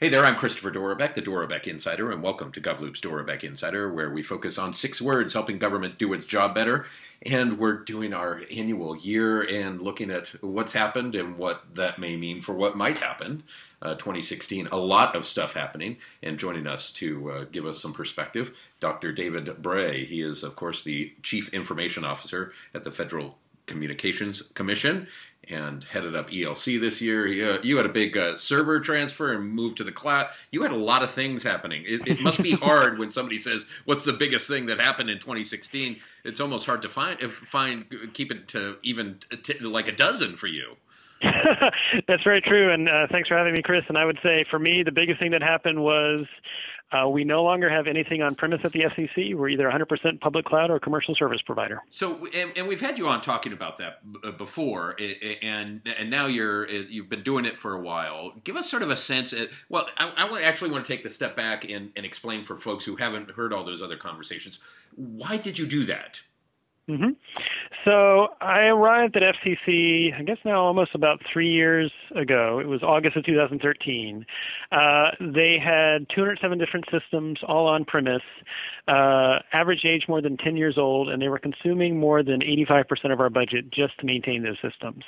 [0.00, 4.10] Hey there, I'm Christopher Dorobek, the Dorobek Insider, and welcome to GovLoop's Dorobek Insider, where
[4.10, 6.86] we focus on six words helping government do its job better.
[7.24, 12.16] And we're doing our annual year and looking at what's happened and what that may
[12.16, 13.44] mean for what might happen.
[13.80, 15.98] Uh, 2016, a lot of stuff happening.
[16.24, 19.12] And joining us to uh, give us some perspective, Dr.
[19.12, 20.04] David Bray.
[20.04, 25.06] He is, of course, the Chief Information Officer at the Federal Communications Commission
[25.50, 27.26] and headed up ELC this year.
[27.26, 30.28] You, uh, you had a big uh, server transfer and moved to the cloud.
[30.50, 31.84] You had a lot of things happening.
[31.86, 35.18] It, it must be hard when somebody says, "What's the biggest thing that happened in
[35.18, 40.36] 2016?" It's almost hard to find find keep it to even t- like a dozen
[40.36, 40.76] for you.
[42.08, 43.84] That's very true, and uh, thanks for having me, Chris.
[43.88, 46.26] And I would say for me, the biggest thing that happened was
[46.92, 49.34] uh, we no longer have anything on premise at the FCC.
[49.34, 51.82] We're either 100% public cloud or commercial service provider.
[51.90, 54.96] So, and, and we've had you on talking about that uh, before,
[55.42, 58.34] and and now you're uh, you've been doing it for a while.
[58.44, 59.32] Give us sort of a sense.
[59.32, 62.56] Of, well, I, I actually want to take the step back and, and explain for
[62.56, 64.58] folks who haven't heard all those other conversations.
[64.94, 66.20] Why did you do that?
[66.88, 67.10] Mm-hmm.
[67.84, 72.58] So I arrived at FCC, I guess now almost about three years ago.
[72.58, 74.26] It was August of 2013.
[74.70, 74.76] Uh,
[75.20, 78.22] they had 207 different systems, all on premise,
[78.86, 83.12] uh, average age more than 10 years old, and they were consuming more than 85%
[83.12, 85.04] of our budget just to maintain those systems.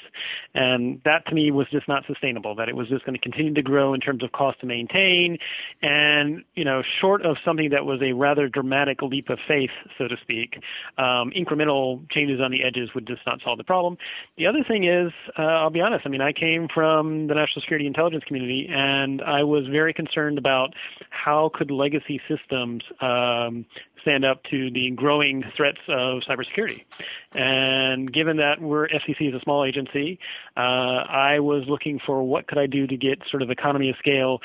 [0.54, 3.52] And that to me was just not sustainable, that it was just going to continue
[3.52, 5.38] to grow in terms of cost to maintain.
[5.82, 10.08] And, you know, short of something that was a rather dramatic leap of faith, so
[10.08, 10.58] to speak,
[10.96, 13.98] um, incremental changes on the edges would just not solve the problem.
[14.38, 17.60] The other thing is, uh, I'll be honest, I mean, I came from the national
[17.60, 20.72] security intelligence community, and I was very concerned about
[21.10, 23.65] how could legacy systems um,
[24.06, 26.84] stand up to the growing threats of cybersecurity.
[27.32, 30.20] And given that we're FCC is a small agency,
[30.56, 33.96] uh, I was looking for what could I do to get sort of economy of
[33.98, 34.40] scale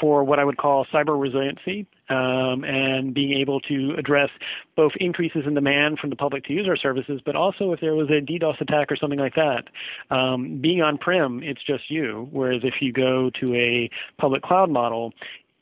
[0.00, 4.30] for what I would call cyber resiliency um, and being able to address
[4.76, 7.94] both increases in demand from the public to use our services, but also if there
[7.94, 9.64] was a DDoS attack or something like that.
[10.10, 14.70] Um, being on prem, it's just you, whereas if you go to a public cloud
[14.70, 15.12] model,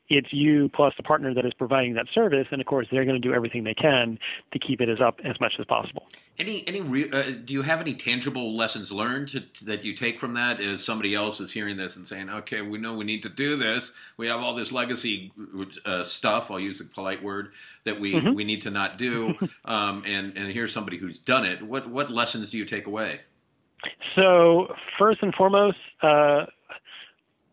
[0.09, 3.21] it's you plus the partner that is providing that service, and of course they're going
[3.21, 4.19] to do everything they can
[4.53, 6.07] to keep it as up as much as possible.
[6.39, 10.21] Any any re- uh, do you have any tangible lessons learned to, that you take
[10.21, 10.61] from that?
[10.61, 13.57] Is somebody else is hearing this and saying, "Okay, we know we need to do
[13.57, 13.93] this.
[14.17, 15.33] We have all this legacy
[15.87, 16.51] uh, stuff.
[16.51, 17.53] I'll use a polite word
[17.85, 18.35] that we mm-hmm.
[18.35, 19.35] we need to not do."
[19.65, 21.63] um, and and here's somebody who's done it.
[21.63, 23.21] What what lessons do you take away?
[24.17, 25.79] So first and foremost.
[26.03, 26.47] Uh,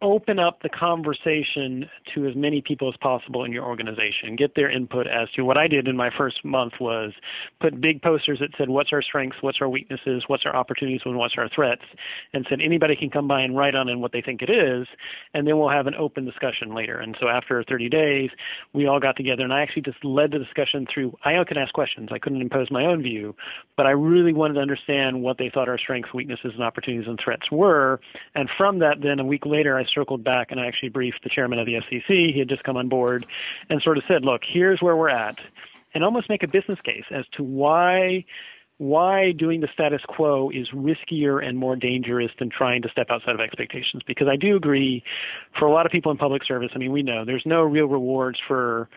[0.01, 4.35] open up the conversation to as many people as possible in your organization.
[4.35, 7.13] Get their input as to what I did in my first month was
[7.59, 11.17] put big posters that said what's our strengths, what's our weaknesses, what's our opportunities, and
[11.17, 11.83] what's our threats,
[12.33, 14.87] and said anybody can come by and write on in what they think it is,
[15.33, 16.97] and then we'll have an open discussion later.
[16.97, 18.29] And so after 30 days,
[18.73, 21.15] we all got together, and I actually just led the discussion through.
[21.23, 22.09] I could ask questions.
[22.11, 23.35] I couldn't impose my own view,
[23.77, 27.19] but I really wanted to understand what they thought our strengths, weaknesses, and opportunities and
[27.23, 27.99] threats were.
[28.35, 31.29] And from that, then a week later, I circled back and I actually briefed the
[31.29, 32.33] chairman of the FCC.
[32.33, 33.25] He had just come on board
[33.69, 35.39] and sort of said, look, here's where we're at,
[35.93, 38.25] and almost make a business case as to why
[38.81, 43.35] why doing the status quo is riskier and more dangerous than trying to step outside
[43.35, 44.01] of expectations.
[44.07, 45.03] Because I do agree,
[45.59, 47.85] for a lot of people in public service, I mean, we know there's no real
[47.85, 48.89] rewards for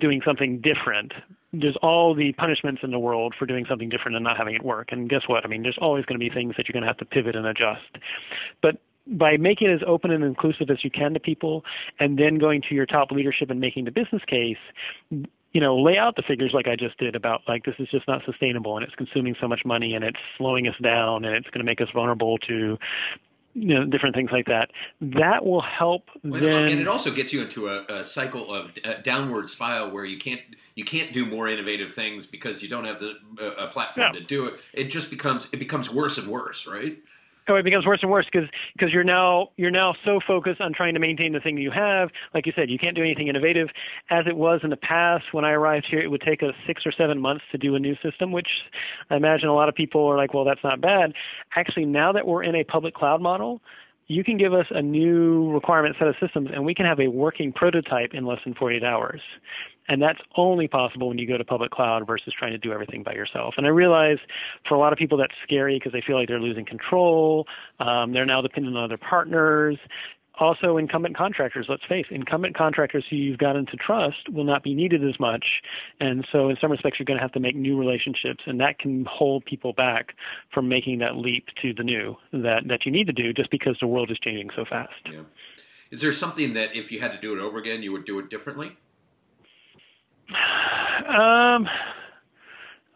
[0.00, 1.14] doing something different.
[1.50, 4.62] There's all the punishments in the world for doing something different and not having it
[4.62, 4.88] work.
[4.92, 5.46] And guess what?
[5.46, 7.36] I mean, there's always going to be things that you're going to have to pivot
[7.36, 7.96] and adjust.
[8.60, 11.64] But by making it as open and inclusive as you can to people,
[11.98, 14.58] and then going to your top leadership and making the business case,
[15.52, 18.06] you know, lay out the figures like I just did about like this is just
[18.06, 21.48] not sustainable and it's consuming so much money and it's slowing us down and it's
[21.48, 22.78] going to make us vulnerable to
[23.54, 24.70] you know different things like that.
[25.00, 28.70] That will help well, then and it also gets you into a, a cycle of
[28.84, 30.40] a downward spiral where you can't
[30.76, 33.16] you can't do more innovative things because you don't have the
[33.58, 34.20] a platform yeah.
[34.20, 34.60] to do it.
[34.72, 36.98] It just becomes it becomes worse and worse right
[37.50, 40.72] oh, it becomes worse and worse because because you're now you're now so focused on
[40.72, 42.10] trying to maintain the thing you have.
[42.34, 43.68] Like you said, you can't do anything innovative.
[44.10, 46.86] As it was in the past, when I arrived here, it would take us six
[46.86, 48.48] or seven months to do a new system, which
[49.10, 51.12] I imagine a lot of people are like, well, that's not bad.
[51.56, 53.60] Actually, now that we're in a public cloud model,
[54.10, 57.06] you can give us a new requirement set of systems and we can have a
[57.06, 59.20] working prototype in less than 48 hours.
[59.90, 63.02] And that's only possible when you go to public cloud versus trying to do everything
[63.02, 63.54] by yourself.
[63.56, 64.18] And I realize
[64.68, 67.48] for a lot of people that's scary because they feel like they're losing control.
[67.80, 69.78] Um, they're now dependent on other partners.
[70.38, 74.74] Also, incumbent contractors, let's face incumbent contractors who you've gotten to trust will not be
[74.74, 75.44] needed as much.
[75.98, 78.78] And so, in some respects, you're going to have to make new relationships, and that
[78.78, 80.14] can hold people back
[80.54, 83.76] from making that leap to the new that, that you need to do just because
[83.80, 84.92] the world is changing so fast.
[85.10, 85.22] Yeah.
[85.90, 88.18] Is there something that if you had to do it over again, you would do
[88.20, 88.78] it differently?
[91.08, 91.66] Um,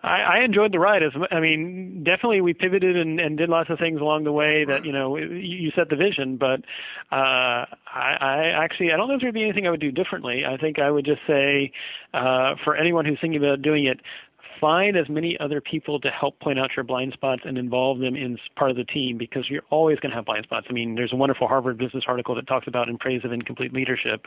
[0.04, 1.02] I, I enjoyed the ride.
[1.02, 4.64] As I mean, definitely we pivoted and, and did lots of things along the way
[4.66, 6.36] that you know you, set the vision.
[6.36, 6.60] But
[7.10, 10.42] uh, I, I actually I don't know if there'd be anything I would do differently.
[10.46, 11.72] I think I would just say
[12.12, 14.00] uh, for anyone who's thinking about doing it,
[14.60, 18.14] find as many other people to help point out your blind spots and involve them
[18.14, 20.66] in part of the team because you're always going to have blind spots.
[20.68, 23.72] I mean, there's a wonderful Harvard Business article that talks about in praise of incomplete
[23.72, 24.26] leadership.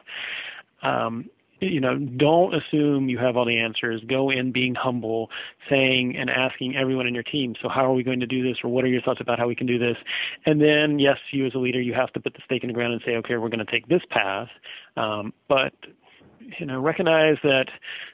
[0.82, 4.02] Um, you know, don't assume you have all the answers.
[4.08, 5.30] Go in being humble,
[5.70, 8.58] saying and asking everyone in your team, so how are we going to do this
[8.64, 9.98] or what are your thoughts about how we can do this?
[10.46, 12.74] And then, yes, you as a leader, you have to put the stake in the
[12.74, 14.50] ground and say, okay, we're going to take this path.
[14.96, 15.74] Um, but
[16.60, 17.66] you know, recognize that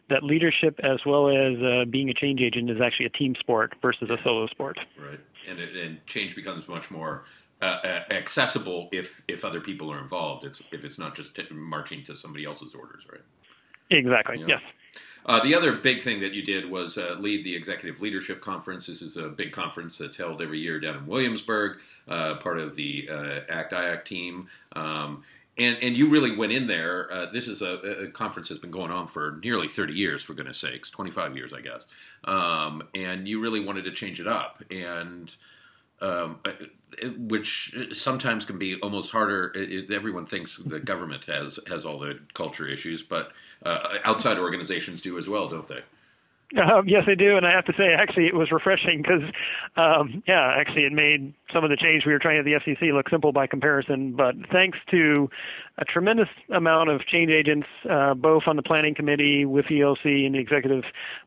[0.10, 3.76] that leadership as well as uh, being a change agent is actually a team sport
[3.82, 4.80] versus a solo sport.
[4.98, 7.24] Right, and and change becomes much more
[7.64, 10.44] uh, uh, accessible if if other people are involved.
[10.44, 13.22] It's if it's not just t- marching to somebody else's orders, right?
[13.90, 14.40] Exactly.
[14.40, 14.46] Yeah.
[14.48, 14.62] Yes.
[15.26, 18.88] Uh, the other big thing that you did was uh, lead the Executive Leadership Conference.
[18.88, 21.80] This is a big conference that's held every year down in Williamsburg,
[22.10, 24.48] uh, part of the uh, ACT IAC team.
[24.76, 25.24] Um,
[25.58, 27.12] and, and you really went in there.
[27.14, 30.34] Uh, this is a, a, conference that's been going on for nearly 30 years, for
[30.34, 31.86] goodness sakes, 25 years, I guess.
[32.26, 34.64] Um, and you really wanted to change it up.
[34.72, 35.34] And
[36.02, 36.52] um, uh,
[37.18, 39.54] which sometimes can be almost harder.
[39.92, 43.32] everyone thinks the government has has all the culture issues, but
[43.66, 45.82] uh, outside organizations do as well, don't they?
[46.56, 49.24] Uh, yes, I do, and I have to say, actually, it was refreshing because,
[49.76, 52.94] um, yeah, actually, it made some of the change we were trying at the FCC
[52.94, 54.14] look simple by comparison.
[54.16, 55.30] But thanks to
[55.80, 60.36] a tremendous amount of change agents, uh, both on the planning committee with ELC and
[60.36, 60.84] the executive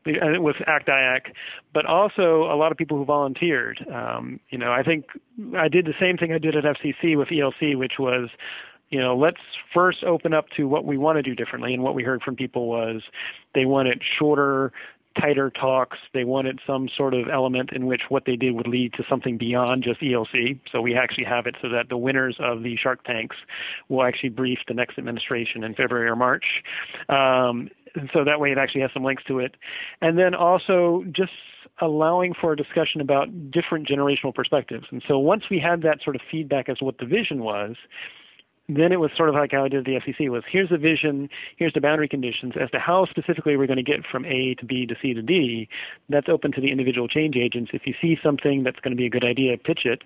[0.07, 1.33] uh, with ACT-IAC,
[1.73, 3.85] but also a lot of people who volunteered.
[3.93, 5.07] Um, you know, I think
[5.57, 8.29] I did the same thing I did at FCC with ELC, which was
[8.89, 9.41] you know, let's
[9.73, 11.73] first open up to what we want to do differently.
[11.73, 13.01] And what we heard from people was
[13.53, 14.71] they wanted shorter,
[15.19, 15.97] tighter talks.
[16.13, 19.37] They wanted some sort of element in which what they did would lead to something
[19.37, 20.59] beyond just ELC.
[20.71, 23.35] So we actually have it so that the winners of the Shark Tanks
[23.89, 26.45] will actually brief the next administration in February or March.
[27.09, 29.55] Um, and so that way it actually has some links to it.
[30.01, 31.31] And then also just
[31.81, 34.85] allowing for a discussion about different generational perspectives.
[34.91, 37.75] And so once we had that sort of feedback as to what the vision was,
[38.69, 41.29] then it was sort of like how I did the FCC was here's the vision,
[41.55, 44.65] here's the boundary conditions as to how specifically we're going to get from A to
[44.65, 45.69] B to C to D.
[46.09, 47.71] That's open to the individual change agents.
[47.73, 50.03] If you see something that's going to be a good idea, pitch it,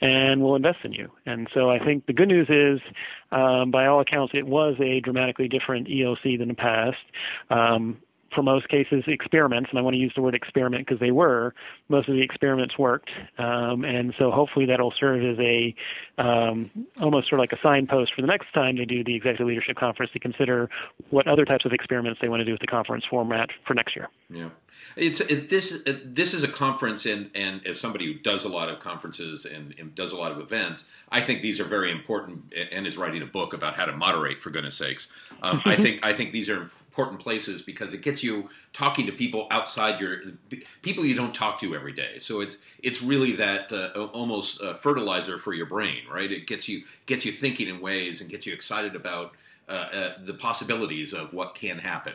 [0.00, 1.10] and we'll invest in you.
[1.24, 2.80] And so I think the good news is,
[3.32, 6.96] um, by all accounts, it was a dramatically different ELC than the past.
[7.48, 7.98] Um,
[8.34, 11.54] for most cases experiments, and I want to use the word experiment because they were.
[11.88, 15.74] Most of the experiments worked, um, and so hopefully that'll serve as a
[16.18, 19.46] um, almost sort of like a signpost for the next time they do the executive
[19.46, 20.68] leadership conference to consider
[21.10, 23.96] what other types of experiments they want to do with the conference format for next
[23.96, 24.08] year.
[24.28, 24.50] Yeah,
[24.96, 28.48] it's it, this it, this is a conference, and and as somebody who does a
[28.48, 31.90] lot of conferences and, and does a lot of events, I think these are very
[31.90, 32.52] important.
[32.72, 35.08] And is writing a book about how to moderate, for goodness sakes.
[35.42, 39.12] Um, I think I think these are important places because it gets you talking to
[39.12, 40.22] people outside your
[40.82, 42.18] people you don't talk to every day.
[42.18, 46.30] So it's it's really that uh, almost uh, fertilizer for your brain, right?
[46.30, 49.36] It gets you gets you thinking in ways and gets you excited about
[49.68, 52.14] uh, uh the possibilities of what can happen.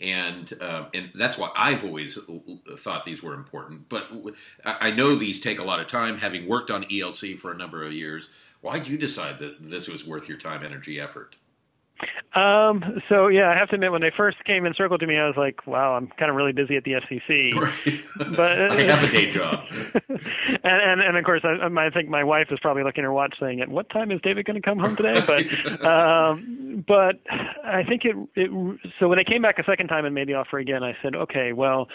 [0.00, 2.18] And uh, and that's why I've always
[2.78, 3.90] thought these were important.
[3.90, 4.08] But
[4.64, 6.16] I know these take a lot of time.
[6.16, 8.30] Having worked on ELC for a number of years,
[8.62, 11.36] why did you decide that this was worth your time, energy, effort?
[12.34, 15.16] Um, so yeah, I have to admit, when they first came and circled to me,
[15.16, 18.04] I was like, "Wow, I'm kind of really busy at the FCC." Right.
[18.36, 19.66] But I have a day job.
[20.08, 20.10] and,
[20.64, 23.34] and and of course, I, I think my wife is probably looking at her watch,
[23.40, 27.20] saying, "At what time is David going to come home today?" But um, but
[27.64, 28.50] I think it it.
[28.98, 31.14] So when they came back a second time and made the offer again, I said,
[31.14, 31.88] "Okay, well,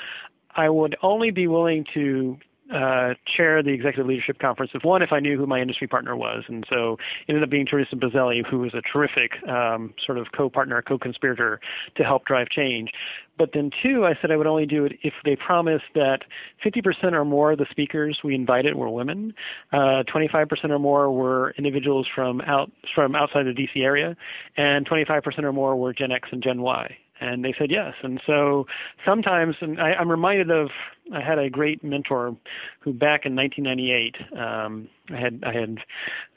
[0.56, 2.38] I would only be willing to
[2.74, 6.16] uh, chair the executive leadership conference if one, if I knew who my industry partner
[6.16, 6.94] was, and so
[7.28, 11.60] it ended up being Teresa Bozzelli, who was a terrific um, sort of co-partner, co-conspirator
[11.96, 12.92] to help drive change.
[13.38, 16.20] But then two, I said I would only do it if they promised that
[16.64, 19.34] 50% or more of the speakers we invited were women,
[19.72, 24.16] uh, 25% or more were individuals from out from outside the DC area,
[24.58, 26.98] and 25% or more were Gen X and Gen Y.
[27.22, 27.94] And they said yes.
[28.02, 28.66] And so
[29.06, 30.70] sometimes, and I, I'm reminded of,
[31.14, 32.36] I had a great mentor
[32.80, 35.78] who back in 1998, um, I had, I had,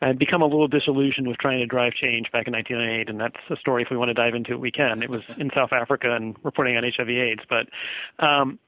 [0.01, 3.09] I had become a little disillusioned with trying to drive change back in 1998.
[3.09, 3.83] And that's a story.
[3.83, 5.03] If we want to dive into it, we can.
[5.03, 7.43] It was in South Africa and reporting on HIV AIDS.
[7.49, 7.69] But,
[8.25, 8.59] um,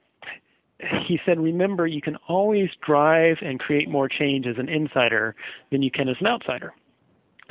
[1.06, 5.35] he said, remember, you can always drive and create more change as an insider
[5.71, 6.75] than you can as an outsider.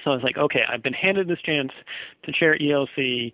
[0.03, 1.71] So I was like, okay, I've been handed this chance
[2.23, 3.31] to chair ELC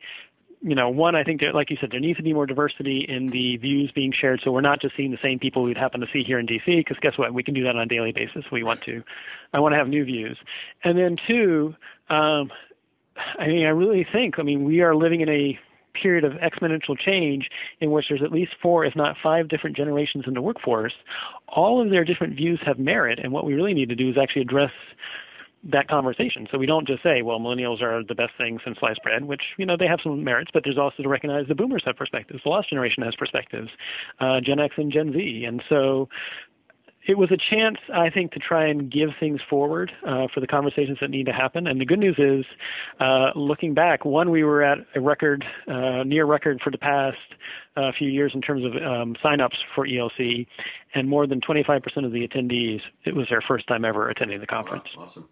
[0.62, 3.06] you know, one, I think, that, like you said, there needs to be more diversity
[3.08, 4.42] in the views being shared.
[4.44, 6.66] So we're not just seeing the same people we'd happen to see here in DC,
[6.66, 7.34] because guess what?
[7.34, 9.02] We can do that on a daily basis we want to.
[9.54, 10.38] I want to have new views.
[10.84, 11.76] And then two,
[12.10, 12.52] um,
[13.38, 15.58] I mean, I really think, I mean, we are living in a
[15.94, 17.50] period of exponential change
[17.80, 20.94] in which there's at least four, if not five different generations in the workforce.
[21.48, 24.18] All of their different views have merit, and what we really need to do is
[24.18, 24.72] actually address
[25.64, 26.48] that conversation.
[26.52, 29.42] So we don't just say, well, millennials are the best thing since sliced bread, which,
[29.58, 32.42] you know, they have some merits, but there's also to recognize the boomers have perspectives,
[32.44, 33.70] the lost generation has perspectives,
[34.20, 35.44] uh, Gen X and Gen Z.
[35.46, 36.08] And so
[37.08, 40.48] it was a chance, I think, to try and give things forward uh, for the
[40.48, 41.66] conversations that need to happen.
[41.66, 42.46] And the good news is,
[43.00, 47.18] uh, looking back, one, we were at a record, uh, near record for the past
[47.76, 50.46] uh, few years in terms of um, signups for ELC,
[50.94, 54.48] and more than 25% of the attendees, it was their first time ever attending the
[54.48, 54.86] conference.
[54.96, 55.30] Wow, awesome.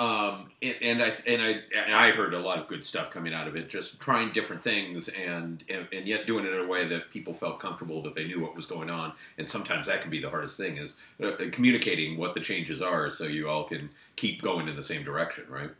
[0.00, 3.34] Um, and, and, I and I and I heard a lot of good stuff coming
[3.34, 3.68] out of it.
[3.68, 7.34] Just trying different things and, and, and yet doing it in a way that people
[7.34, 9.12] felt comfortable that they knew what was going on.
[9.36, 13.10] And sometimes that can be the hardest thing is uh, communicating what the changes are,
[13.10, 15.70] so you all can keep going in the same direction, right?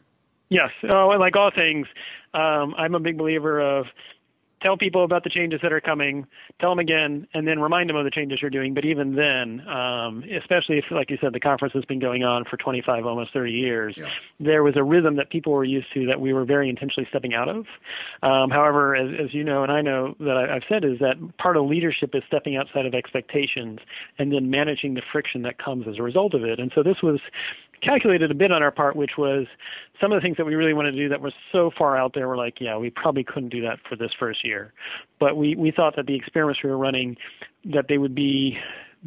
[0.50, 0.70] Yes.
[0.92, 1.86] Oh, like all things,
[2.34, 3.86] um, I'm a big believer of
[4.62, 6.26] tell people about the changes that are coming,
[6.60, 8.74] tell them again, and then remind them of the changes you're doing.
[8.74, 12.44] But even then, um, especially if, like you said, the conference has been going on
[12.44, 14.08] for 25, almost 30 years, yeah.
[14.38, 17.34] there was a rhythm that people were used to that we were very intentionally stepping
[17.34, 17.66] out of.
[18.22, 21.16] Um, however, as, as you know, and I know that I, I've said, is that
[21.38, 23.78] part of leadership is stepping outside of expectations
[24.18, 26.60] and then managing the friction that comes as a result of it.
[26.60, 27.20] And so this was
[27.82, 29.46] calculated a bit on our part, which was
[30.00, 32.12] some of the things that we really wanted to do that were so far out
[32.14, 32.28] there.
[32.28, 34.72] We're like, yeah, we probably couldn't do that for this first year,
[35.18, 37.16] but we we thought that the experiments we were running,
[37.64, 38.58] that they would be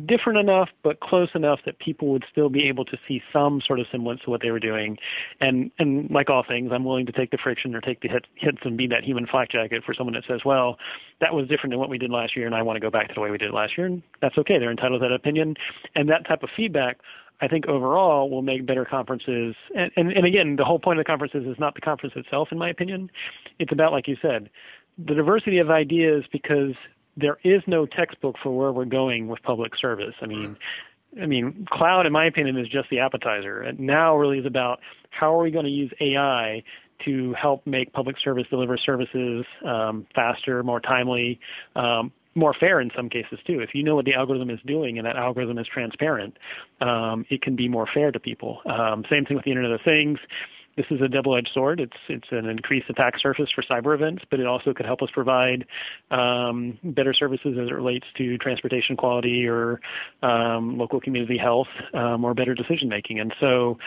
[0.08, 3.80] different enough but close enough that people would still be able to see some sort
[3.80, 4.98] of semblance to what they were doing.
[5.40, 8.26] And and like all things i'm willing to take the friction or take the hit,
[8.36, 10.78] hits and be that human flak jacket for someone that says well
[11.22, 13.08] that was different than what we did last year and i want to go back
[13.08, 14.58] to the way we did last year and that's okay.
[14.58, 15.56] They're entitled to that opinion.
[15.96, 16.98] And that type of feedback
[17.44, 19.54] I think overall will make better conferences.
[19.76, 22.48] And, and, and again, the whole point of the conferences is not the conference itself,
[22.54, 23.12] in my opinion.
[23.60, 24.50] It's about, like you said,
[24.98, 26.74] the diversity of ideas because
[27.18, 30.16] there is no textbook for where we're going with public service.
[30.22, 30.56] I mean,
[31.22, 33.62] I mean, cloud, in my opinion, is just the appetizer.
[33.62, 36.64] And now really is about how are we going to use AI
[37.04, 41.42] to help make public service deliver services um, faster, more timely,
[41.76, 43.60] um, more fair in some cases too.
[43.60, 46.38] If you know what the algorithm is doing and that algorithm is transparent,
[46.82, 48.62] um, it can be more fair to people.
[48.66, 50.20] Um, same thing with the Internet of Things.
[50.76, 51.80] This is a double-edged sword.
[51.80, 55.10] It's it's an increased attack surface for cyber events, but it also could help us
[55.14, 55.66] provide
[56.10, 59.80] um, better services as it relates to transportation quality or
[60.24, 63.20] um, local community health um, or better decision making.
[63.20, 63.78] And so,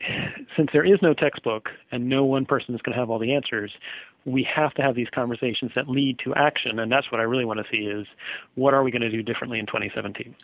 [0.56, 3.34] since there is no textbook and no one person is going to have all the
[3.34, 3.72] answers,
[4.24, 7.44] we have to have these conversations that lead to action, and that's what I really
[7.44, 8.06] want to see is
[8.54, 10.34] what are we going to do differently in 2017.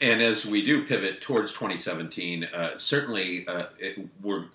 [0.00, 3.96] And as we do pivot towards 2017, uh, certainly uh, it,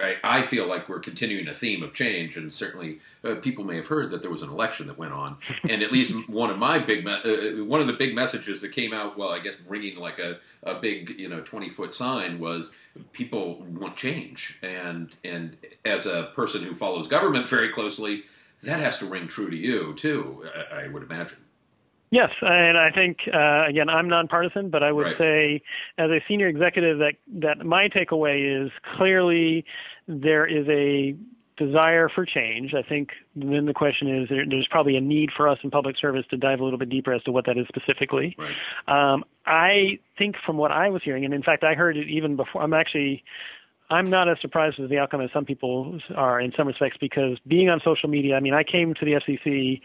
[0.02, 3.78] I, I, feel like we're continuing a theme of change, and certainly uh, people may
[3.78, 5.38] have heard that there was an election that went on,
[5.70, 8.74] and at least one of my big me- uh, one of the big messages that
[8.74, 12.38] came out, well, I guess ringing like a, a big you know 20 foot sign
[12.38, 12.72] was
[13.14, 18.26] people want change, and and as a person who follows government very closely,
[18.64, 20.46] that has to ring true to you too.
[20.72, 21.38] I, I would imagine.
[22.12, 25.18] Yes, and I think uh, again I'm nonpartisan, but I would right.
[25.18, 25.62] say
[25.98, 29.66] as a senior executive that that my takeaway is clearly
[30.08, 31.16] there is a
[31.58, 32.74] desire for change.
[32.74, 35.96] I think then the question is there, there's probably a need for us in public
[35.98, 38.36] service to dive a little bit deeper as to what that is specifically.
[38.38, 39.14] Right.
[39.14, 42.36] Um, I think from what I was hearing, and in fact I heard it even
[42.36, 42.62] before.
[42.62, 43.24] I'm actually
[43.92, 47.38] I'm not as surprised as the outcome as some people are in some respects because
[47.46, 49.82] being on social media, I mean, I came to the FCC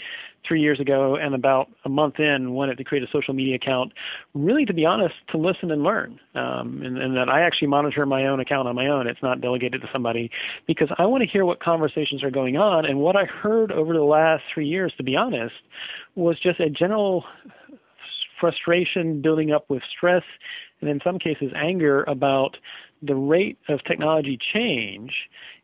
[0.46, 3.92] three years ago and about a month in wanted to create a social media account,
[4.32, 6.20] really, to be honest, to listen and learn.
[6.36, 9.08] Um, and, and that I actually monitor my own account on my own.
[9.08, 10.30] It's not delegated to somebody
[10.68, 12.86] because I want to hear what conversations are going on.
[12.86, 15.54] And what I heard over the last three years, to be honest,
[16.14, 17.24] was just a general
[18.38, 20.22] frustration building up with stress
[20.80, 22.56] and in some cases anger about
[23.02, 25.12] the rate of technology change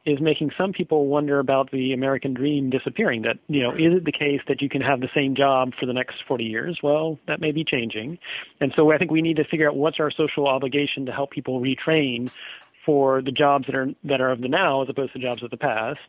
[0.04, 3.22] is making some people wonder about the American dream disappearing.
[3.22, 5.86] That, you know, is it the case that you can have the same job for
[5.86, 6.80] the next 40 years?
[6.82, 8.18] Well, that may be changing.
[8.60, 11.30] And so I think we need to figure out what's our social obligation to help
[11.30, 12.30] people retrain
[12.84, 15.50] for the jobs that are that are of the now as opposed to jobs of
[15.50, 16.00] the past.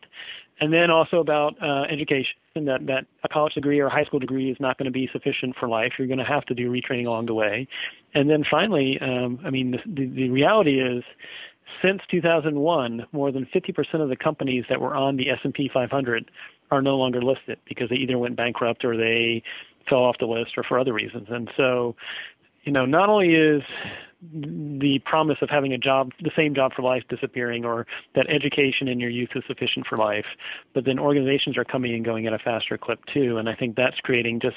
[0.60, 4.19] And then also about uh, education, that, that a college degree or a high school
[4.19, 5.93] degree is not going to be sufficient for life.
[5.98, 7.67] You're going to have to do retraining along the way.
[8.13, 11.03] And then finally, um, I mean, the, the, the reality is
[11.81, 16.31] since 2001, more than 50% of the companies that were on the S&P 500
[16.72, 19.43] are no longer listed because they either went bankrupt or they
[19.89, 21.27] fell off the list or for other reasons.
[21.29, 21.95] And so,
[22.63, 23.63] you know, not only is
[24.32, 28.88] the promise of having a job, the same job for life disappearing, or that education
[28.88, 30.25] in your youth is sufficient for life,
[30.74, 33.38] but then organizations are coming and going at a faster clip too.
[33.38, 34.56] And I think that's creating just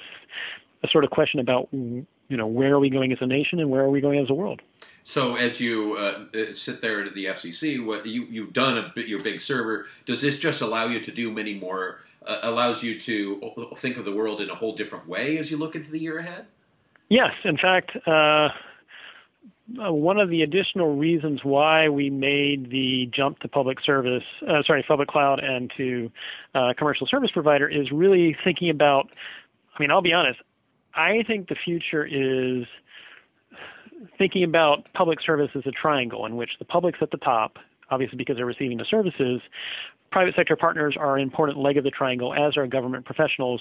[0.83, 3.71] a sort of question about, you know, where are we going as a nation and
[3.71, 4.63] where are we going as a world?
[5.03, 9.07] So as you uh, sit there at the FCC, what you you've done a bit,
[9.07, 9.87] your big server.
[10.05, 12.01] Does this just allow you to do many more?
[12.27, 15.57] Uh, allows you to think of the world in a whole different way as you
[15.57, 16.47] look into the year ahead.
[17.09, 17.93] Yes, in fact.
[18.05, 18.49] Uh,
[19.85, 24.63] uh, one of the additional reasons why we made the jump to public service, uh,
[24.67, 26.11] sorry, public cloud and to
[26.55, 29.11] uh, commercial service provider is really thinking about.
[29.77, 30.41] I mean, I'll be honest.
[30.95, 32.67] I think the future is
[34.19, 37.59] thinking about public service as a triangle in which the public's at the top,
[37.91, 39.41] obviously because they're receiving the services.
[40.11, 43.61] Private sector partners are an important leg of the triangle, as are government professionals,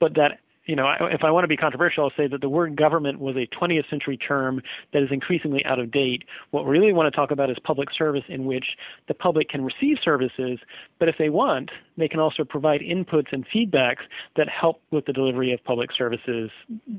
[0.00, 2.76] but that you know, if I want to be controversial, I'll say that the word
[2.76, 6.22] government was a 20th century term that is increasingly out of date.
[6.52, 8.76] What we really want to talk about is public service, in which
[9.08, 10.60] the public can receive services,
[11.00, 14.02] but if they want, they can also provide inputs and feedbacks
[14.36, 16.50] that help with the delivery of public services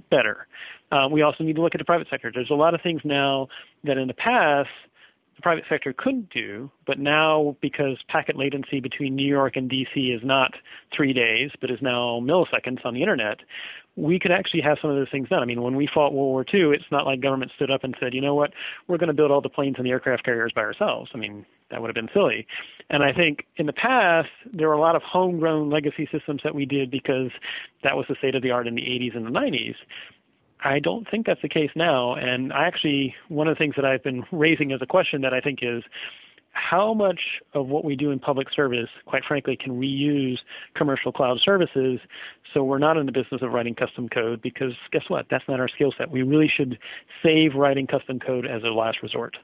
[0.09, 0.47] better.
[0.91, 2.31] Uh, we also need to look at the private sector.
[2.33, 3.47] There's a lot of things now
[3.85, 4.69] that in the past
[5.43, 10.21] private sector couldn't do, but now because packet latency between New York and DC is
[10.23, 10.51] not
[10.95, 13.39] three days, but is now milliseconds on the internet,
[13.95, 15.43] we could actually have some of those things done.
[15.43, 17.95] I mean, when we fought World War II, it's not like government stood up and
[17.99, 18.51] said, you know what,
[18.87, 21.11] we're going to build all the planes and the aircraft carriers by ourselves.
[21.13, 22.47] I mean, that would have been silly.
[22.89, 26.55] And I think in the past, there were a lot of homegrown legacy systems that
[26.55, 27.29] we did because
[27.83, 29.75] that was the state of the art in the 80s and the 90s.
[30.63, 32.15] I don't think that's the case now.
[32.15, 35.33] And I actually, one of the things that I've been raising as a question that
[35.33, 35.83] I think is
[36.53, 37.19] how much
[37.53, 40.37] of what we do in public service, quite frankly, can reuse
[40.75, 41.99] commercial cloud services
[42.53, 45.25] so we're not in the business of writing custom code because guess what?
[45.29, 46.11] That's not our skill set.
[46.11, 46.77] We really should
[47.23, 49.35] save writing custom code as a last resort.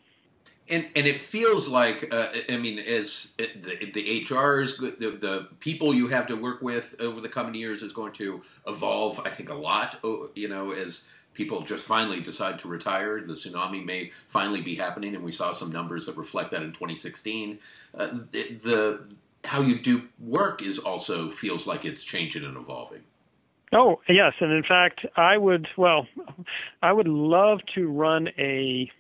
[0.69, 5.47] And, and it feels like uh, I mean, as uh, the, the HRs, the, the
[5.59, 9.19] people you have to work with over the coming years is going to evolve.
[9.25, 9.99] I think a lot.
[10.35, 11.03] You know, as
[11.33, 15.53] people just finally decide to retire, the tsunami may finally be happening, and we saw
[15.53, 17.59] some numbers that reflect that in 2016.
[17.97, 19.09] Uh, the, the
[19.45, 23.03] how you do work is also feels like it's changing and evolving.
[23.71, 26.07] Oh yes, and in fact, I would well,
[26.81, 28.91] I would love to run a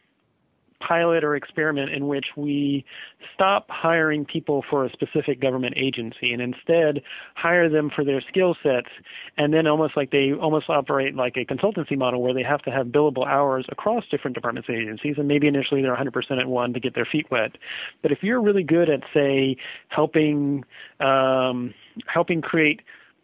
[0.79, 2.85] pilot or experiment in which we
[3.33, 7.01] stop hiring people for a specific government agency and instead
[7.35, 8.89] hire them for their skill sets
[9.37, 12.71] and then almost like they almost operate like a consultancy model where they have to
[12.71, 16.73] have billable hours across different departments and agencies and maybe initially they're 100% at one
[16.73, 17.57] to get their feet wet.
[18.01, 19.57] But if you're really good at say
[19.89, 20.63] helping
[20.99, 21.73] um,
[22.07, 22.81] helping create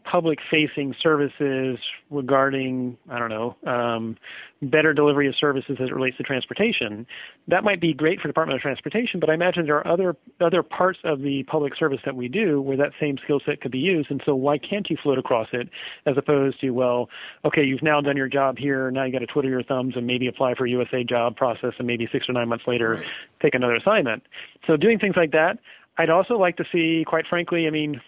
[0.09, 1.77] public facing services
[2.11, 4.15] regarding i don't know um,
[4.61, 7.05] better delivery of services as it relates to transportation
[7.47, 10.61] that might be great for department of transportation but i imagine there are other other
[10.61, 13.79] parts of the public service that we do where that same skill set could be
[13.79, 15.69] used and so why can't you float across it
[16.05, 17.09] as opposed to well
[17.43, 20.05] okay you've now done your job here now you got to twiddle your thumbs and
[20.05, 23.05] maybe apply for a usa job process and maybe six or nine months later right.
[23.41, 24.21] take another assignment
[24.67, 25.57] so doing things like that
[25.97, 27.99] i'd also like to see quite frankly i mean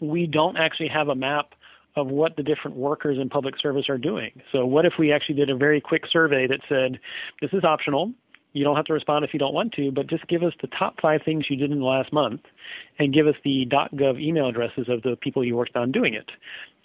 [0.00, 1.54] we don't actually have a map
[1.96, 4.30] of what the different workers in public service are doing.
[4.52, 7.00] So, what if we actually did a very quick survey that said,
[7.40, 8.12] this is optional.
[8.52, 10.68] You don't have to respond if you don't want to, but just give us the
[10.68, 12.40] top five things you did in the last month
[12.98, 16.30] and give us the .gov email addresses of the people you worked on doing it.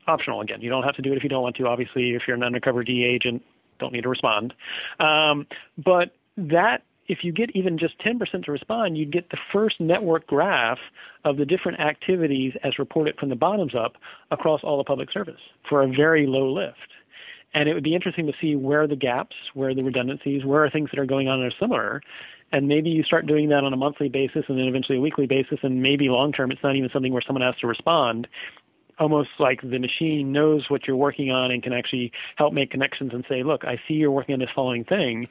[0.07, 0.61] Optional again.
[0.61, 1.65] You don't have to do it if you don't want to.
[1.65, 3.41] Obviously, if you're an undercover DA agent,
[3.79, 4.53] don't need to respond.
[4.99, 5.47] Um,
[5.83, 10.25] but that if you get even just 10% to respond, you'd get the first network
[10.27, 10.79] graph
[11.23, 13.95] of the different activities as reported from the bottoms up
[14.31, 15.39] across all the public service
[15.69, 16.77] for a very low lift.
[17.53, 20.65] And it would be interesting to see where the gaps, where are the redundancies, where
[20.65, 22.01] are things that are going on that are similar.
[22.51, 25.25] And maybe you start doing that on a monthly basis and then eventually a weekly
[25.25, 28.27] basis, and maybe long term it's not even something where someone has to respond
[28.99, 33.13] almost like the machine knows what you're working on and can actually help make connections
[33.13, 35.27] and say, look, I see you're working on this following thing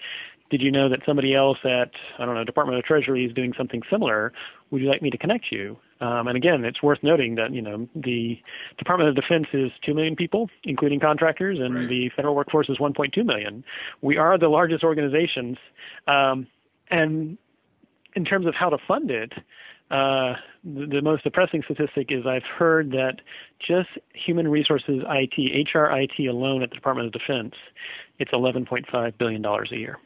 [0.50, 3.52] did you know that somebody else at I don't know Department of Treasury is doing
[3.56, 4.32] something similar?
[4.70, 5.76] Would you like me to connect you?
[6.00, 8.38] Um, and again, it's worth noting that you know the
[8.78, 11.88] Department of Defense is two million people, including contractors, and right.
[11.88, 13.64] the federal workforce is 1.2 million.
[14.02, 15.56] We are the largest organizations,
[16.06, 16.46] um,
[16.90, 17.38] and
[18.14, 19.32] in terms of how to fund it,
[19.90, 23.20] uh, the, the, most depressing statistic is I've heard that
[23.58, 27.54] just human resources IT, HR IT alone at the Department of Defense,
[28.18, 29.98] it's 11.5 billion dollars a year.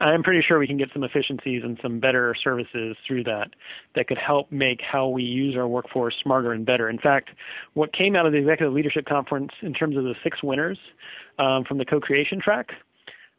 [0.00, 3.50] I'm pretty sure we can get some efficiencies and some better services through that
[3.94, 6.88] that could help make how we use our workforce smarter and better.
[6.88, 7.30] In fact,
[7.74, 10.78] what came out of the executive leadership conference in terms of the six winners
[11.38, 12.72] um, from the co-creation track,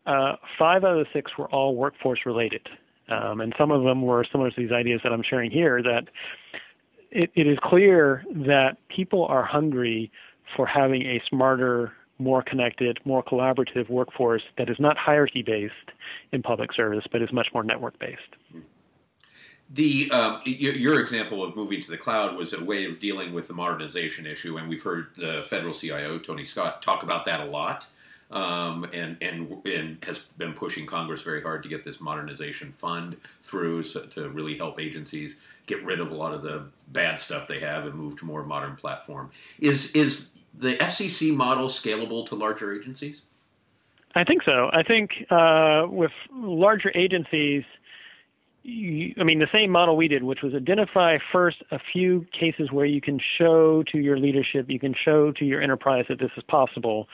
[0.05, 2.69] uh, five out of the six were all workforce related,
[3.09, 5.81] um, and some of them were similar to these ideas that I'm sharing here.
[5.81, 6.11] That
[7.09, 10.11] it, it is clear that people are hungry
[10.55, 15.73] for having a smarter more connected, more collaborative workforce that is not hierarchy based
[16.31, 18.21] in public service, but is much more network based.
[19.73, 23.47] The uh, your example of moving to the cloud was a way of dealing with
[23.47, 27.45] the modernization issue, and we've heard the federal CIO Tony Scott talk about that a
[27.45, 27.87] lot,
[28.31, 33.15] um, and and and has been pushing Congress very hard to get this modernization fund
[33.41, 37.47] through so, to really help agencies get rid of a lot of the bad stuff
[37.47, 39.29] they have and move to more modern platform.
[39.57, 43.23] Is is the FCC model scalable to larger agencies?
[44.13, 44.69] I think so.
[44.73, 47.63] I think uh, with larger agencies,
[48.63, 52.85] I mean, the same model we did, which was identify first a few cases where
[52.85, 56.43] you can show to your leadership, you can show to your enterprise that this is
[56.43, 57.07] possible.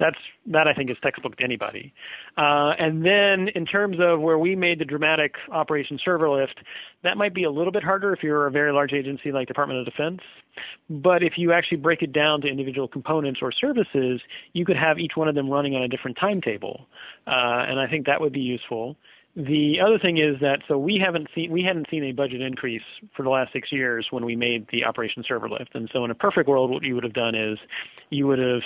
[0.00, 1.92] That's that I think is textbook to anybody.
[2.38, 6.60] Uh, and then in terms of where we made the dramatic Operation Server Lift,
[7.02, 9.80] that might be a little bit harder if you're a very large agency like Department
[9.80, 10.20] of Defense.
[10.88, 14.20] But if you actually break it down to individual components or services,
[14.52, 16.86] you could have each one of them running on a different timetable,
[17.26, 18.96] uh, and I think that would be useful.
[19.36, 22.82] The other thing is that so we haven't seen we hadn't seen a budget increase
[23.16, 26.10] for the last six years when we made the Operation Server Lift, and so in
[26.12, 27.58] a perfect world, what you would have done is
[28.10, 28.62] you would have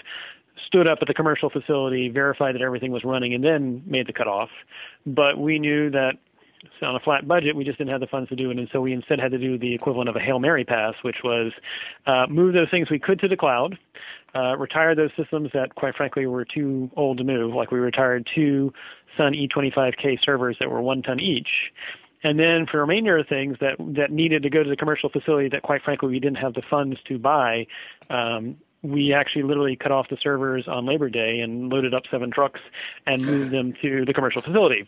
[0.66, 4.12] stood up at the commercial facility, verified that everything was running, and then made the
[4.12, 4.50] cutoff.
[5.06, 6.18] But we knew that
[6.82, 8.80] on a flat budget, we just didn't have the funds to do it, and so
[8.80, 11.52] we instead had to do the equivalent of a Hail Mary pass, which was
[12.06, 13.78] uh, move those things we could to the cloud,
[14.34, 17.54] uh, retire those systems that, quite frankly, were too old to move.
[17.54, 18.72] Like we retired two
[19.16, 21.48] Sun E25K servers that were one ton each.
[22.24, 25.08] And then for the remainder of things that that needed to go to the commercial
[25.08, 27.66] facility that quite frankly we didn't have the funds to buy,
[28.10, 32.30] um, we actually literally cut off the servers on Labor Day and loaded up seven
[32.30, 32.60] trucks
[33.06, 34.86] and moved them to the commercial facility.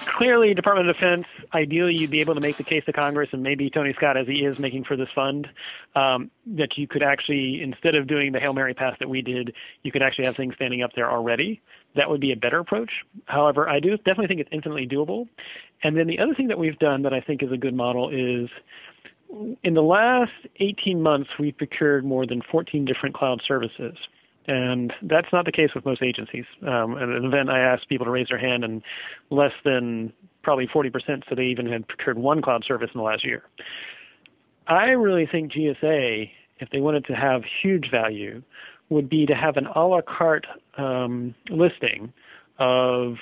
[0.00, 3.42] Clearly, Department of Defense, ideally, you'd be able to make the case to Congress, and
[3.42, 5.46] maybe Tony Scott, as he is making for this fund,
[5.94, 9.54] um, that you could actually, instead of doing the Hail Mary pass that we did,
[9.82, 11.60] you could actually have things standing up there already.
[11.94, 12.90] That would be a better approach.
[13.26, 15.28] However, I do definitely think it's infinitely doable.
[15.82, 18.10] And then the other thing that we've done that I think is a good model
[18.10, 18.48] is
[19.62, 23.96] in the last 18 months, we've procured more than 14 different cloud services.
[24.46, 26.46] And that's not the case with most agencies.
[26.66, 28.82] Um, at an event, I asked people to raise their hand, and
[29.30, 30.12] less than
[30.42, 33.44] probably 40% said they even had procured one cloud service in the last year.
[34.66, 38.42] I really think GSA, if they wanted to have huge value,
[38.88, 42.12] would be to have an a la carte um, listing
[42.58, 43.16] of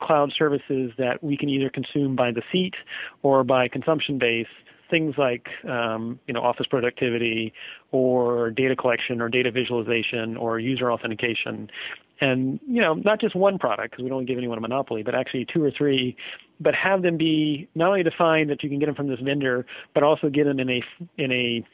[0.00, 2.74] cloud services that we can either consume by the seat
[3.22, 4.46] or by consumption base
[4.90, 7.52] things like um, you know office productivity
[7.92, 11.70] or data collection or data visualization or user authentication.
[12.20, 15.14] And you know not just one product because we don't give anyone a monopoly but
[15.14, 16.16] actually two or three
[16.60, 19.64] but have them be not only defined that you can get them from this vendor
[19.94, 20.82] but also get them in a
[21.16, 21.64] in a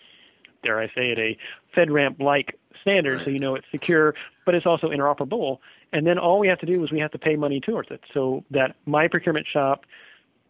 [0.62, 1.37] dare I say it a
[1.76, 5.59] FedRAMP like standard so you know it's secure but it's also interoperable.
[5.92, 8.00] And then all we have to do is we have to pay money towards it.
[8.14, 9.85] So that my procurement shop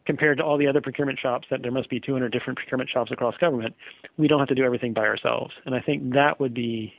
[0.07, 3.11] compared to all the other procurement shops that there must be 200 different procurement shops
[3.11, 3.75] across government,
[4.17, 5.53] we don't have to do everything by ourselves.
[5.65, 6.95] And I think that would be,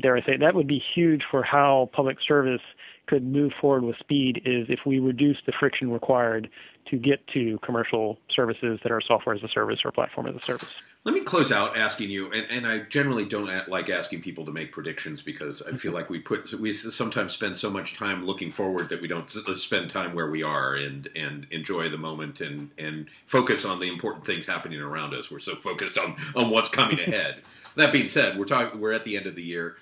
[0.00, 2.62] dare I say, that would be huge for how public service
[3.08, 6.48] could move forward with speed is if we reduce the friction required
[6.90, 10.40] to get to commercial services that are software as a service or platform as a
[10.40, 10.70] service.
[11.04, 14.52] Let me close out asking you, and, and I generally don't like asking people to
[14.52, 15.94] make predictions because I feel mm-hmm.
[15.94, 19.54] like we put we sometimes spend so much time looking forward that we don't uh,
[19.54, 23.88] spend time where we are and and enjoy the moment and and focus on the
[23.88, 25.30] important things happening around us.
[25.30, 27.42] We're so focused on on what's coming ahead.
[27.76, 29.76] that being said, we're talking we're at the end of the year.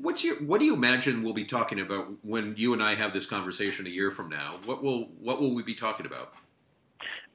[0.00, 3.12] What's your what do you imagine we'll be talking about when you and I have
[3.12, 4.58] this conversation a year from now?
[4.64, 6.34] What will what will we be talking about?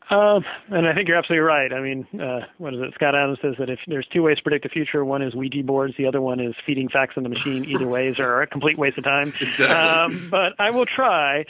[0.09, 1.71] Um, and I think you're absolutely right.
[1.71, 2.93] I mean, uh, what is it?
[2.95, 5.61] Scott Adams says that if there's two ways to predict the future, one is Ouija
[5.63, 7.63] boards, the other one is feeding facts in the machine.
[7.65, 9.33] Either ways are a complete waste of time.
[9.41, 9.67] Exactly.
[9.67, 11.45] Um, but I will try.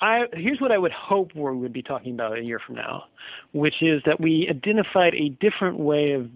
[0.00, 3.04] I, here's what I would hope we would be talking about a year from now,
[3.52, 6.28] which is that we identified a different way of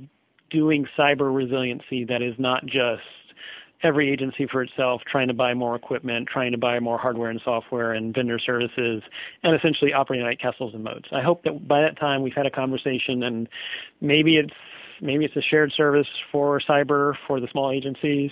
[0.50, 3.02] doing cyber resiliency that is not just
[3.82, 7.40] every agency for itself, trying to buy more equipment, trying to buy more hardware and
[7.44, 9.02] software and vendor services,
[9.42, 11.08] and essentially operating like castles and moats.
[11.12, 13.48] I hope that by that time we've had a conversation, and
[14.00, 14.54] maybe it's
[15.02, 18.30] maybe it's a shared service for cyber for the small agencies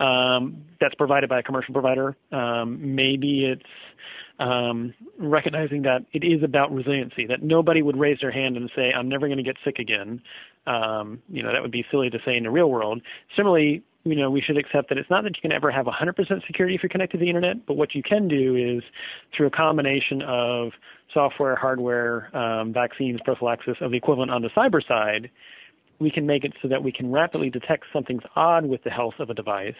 [0.00, 2.16] um, that's provided by a commercial provider.
[2.30, 3.62] Um, maybe it's
[4.38, 8.90] um, recognizing that it is about resiliency, that nobody would raise their hand and say,
[8.96, 10.22] I'm never going to get sick again.
[10.66, 13.02] Um, you know, that would be silly to say in the real world.
[13.36, 16.46] Similarly, you know, we should accept that it's not that you can ever have 100%
[16.46, 18.82] security if you're connected to the internet, but what you can do is
[19.36, 20.72] through a combination of
[21.12, 25.30] software, hardware, um, vaccines, prophylaxis of the equivalent on the cyber side,
[25.98, 29.14] we can make it so that we can rapidly detect something's odd with the health
[29.18, 29.74] of a device,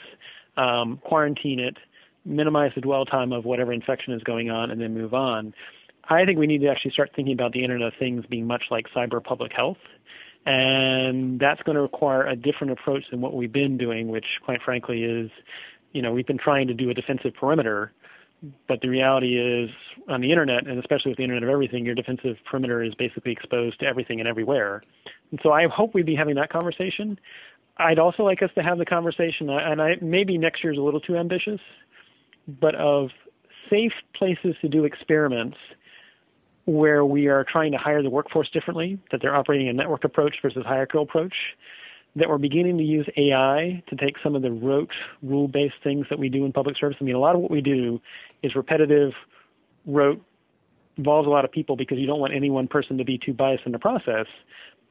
[0.59, 1.79] um, quarantine it,
[2.27, 5.55] minimize the dwell time of whatever infection is going on, and then move on.
[6.11, 8.65] I think we need to actually start thinking about the Internet of Things being much
[8.71, 9.79] like cyber public health.
[10.47, 14.63] And that's going to require a different approach than what we've been doing, which, quite
[14.63, 15.31] frankly, is,
[15.93, 17.93] you know, we've been trying to do a defensive perimeter.
[18.67, 19.69] But the reality is,
[20.09, 23.33] on the internet, and especially with the internet of everything, your defensive perimeter is basically
[23.33, 24.83] exposed to everything and everywhere.
[25.31, 27.21] And so I hope we'd be having that conversation.
[27.77, 30.79] I'd also like us to have the conversation, uh, and I maybe next year is
[30.79, 31.61] a little too ambitious,
[32.49, 33.11] but of
[33.69, 35.59] safe places to do experiments
[36.71, 40.37] where we are trying to hire the workforce differently, that they're operating a network approach
[40.41, 41.35] versus hierarchical approach,
[42.15, 46.07] that we're beginning to use AI to take some of the rote, rule based things
[46.11, 46.97] that we do in public service.
[47.01, 48.01] I mean, a lot of what we do
[48.45, 49.13] is repetitive,
[49.85, 50.23] rote,
[50.97, 53.33] involves a lot of people because you don't want any one person to be too
[53.33, 54.27] biased in the process.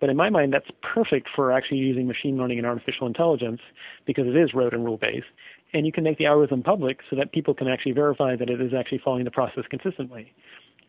[0.02, 3.62] But in my mind, that's perfect for actually using machine learning and artificial intelligence
[4.06, 5.28] because it is rote and rule based.
[5.74, 8.60] And you can make the algorithm public so that people can actually verify that it
[8.60, 10.34] is actually following the process consistently.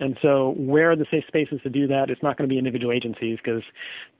[0.00, 2.08] And so, where are the safe spaces to do that?
[2.10, 3.62] It's not going to be individual agencies because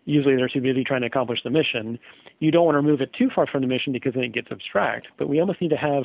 [0.05, 1.99] usually they're too busy trying to accomplish the mission.
[2.39, 4.49] You don't want to move it too far from the mission because then it gets
[4.51, 5.09] abstract.
[5.17, 6.05] But we almost need to have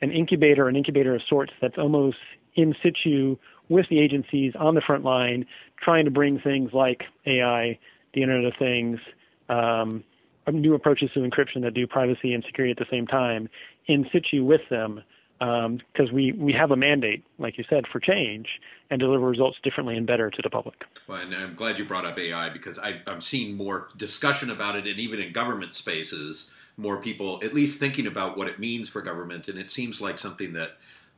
[0.00, 2.18] an incubator, an incubator of sorts that's almost
[2.54, 3.36] in situ
[3.68, 5.44] with the agencies on the front line,
[5.82, 7.78] trying to bring things like AI,
[8.14, 9.00] the Internet of Things,
[9.48, 10.04] um,
[10.52, 13.48] new approaches to encryption that do privacy and security at the same time
[13.86, 15.02] in situ with them
[15.40, 18.46] because um, we, we have a mandate, like you said, for change
[18.90, 20.84] and deliver results differently and better to the public.
[21.08, 24.76] Well, and I'm glad you brought up AI because I, I'm seeing more discussion about
[24.76, 28.90] it, and even in government spaces, more people at least thinking about what it means
[28.90, 30.72] for government, and it seems like something that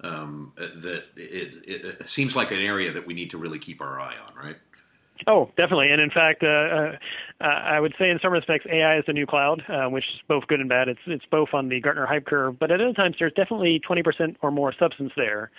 [0.05, 3.81] um, that it, it, it seems like an area that we need to really keep
[3.81, 4.57] our eye on, right?
[5.27, 5.89] Oh, definitely.
[5.91, 6.97] And in fact, uh,
[7.41, 10.21] uh, I would say in some respects, AI is the new cloud, uh, which is
[10.29, 10.89] both good and bad.
[10.89, 14.37] It's it's both on the Gartner hype curve, but at other times there's definitely 20%
[14.43, 15.51] or more substance there.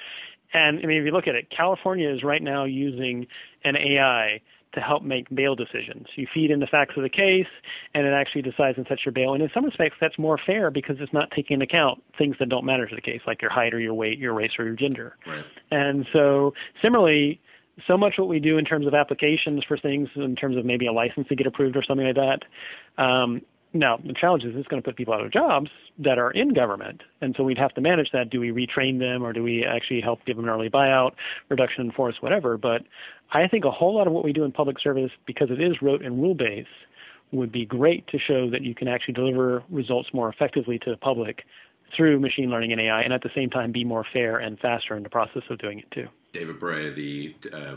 [0.53, 3.27] And I mean, if you look at it, California is right now using
[3.63, 4.41] an AI
[4.73, 6.07] to help make bail decisions.
[6.15, 7.47] You feed in the facts of the case,
[7.93, 9.33] and it actually decides and sets your bail.
[9.33, 12.49] And in some respects, that's more fair because it's not taking into account things that
[12.49, 14.75] don't matter to the case, like your height or your weight, your race or your
[14.75, 15.15] gender.
[15.27, 15.45] Right.
[15.71, 17.39] And so, similarly,
[17.87, 20.85] so much what we do in terms of applications for things, in terms of maybe
[20.85, 22.39] a license to get approved or something like that.
[23.03, 23.41] Um,
[23.75, 26.53] now, the challenge is it's going to put people out of jobs that are in
[26.53, 27.01] government.
[27.21, 28.29] And so we'd have to manage that.
[28.29, 31.13] Do we retrain them or do we actually help give them an early buyout,
[31.49, 32.55] reduction in force, whatever?
[32.57, 32.83] But
[33.31, 35.81] I think a whole lot of what we do in public service, because it is
[35.81, 36.69] rote and rule based,
[37.31, 40.97] would be great to show that you can actually deliver results more effectively to the
[40.97, 41.43] public
[41.95, 44.95] through machine learning and AI, and at the same time be more fair and faster
[44.95, 46.07] in the process of doing it too.
[46.33, 47.75] David Bray, the uh,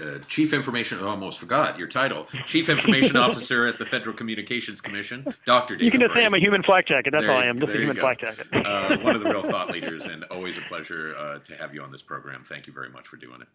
[0.00, 4.80] uh, Chief Information, I almost forgot your title, Chief Information Officer at the Federal Communications
[4.80, 5.74] Commission, Dr.
[5.74, 6.22] David You can just Bray.
[6.22, 7.10] say I'm a human flak jacket.
[7.10, 8.46] That's there, all I am, just a human flak jacket.
[8.52, 11.82] uh, one of the real thought leaders, and always a pleasure uh, to have you
[11.82, 12.44] on this program.
[12.44, 13.48] Thank you very much for doing it.